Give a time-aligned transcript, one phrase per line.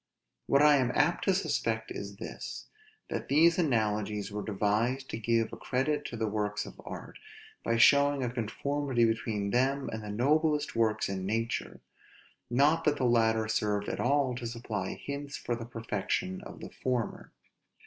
[0.47, 2.65] What I am apt to suspect is this:
[3.11, 7.19] that these analogies were devised to give a credit to the works of art,
[7.63, 11.81] by showing a conformity between them and the noblest works in nature;
[12.49, 16.71] not that the latter served at all to supply hints for the perfection of the
[16.71, 17.31] former.